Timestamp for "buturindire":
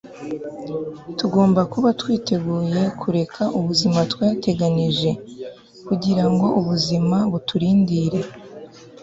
7.31-8.19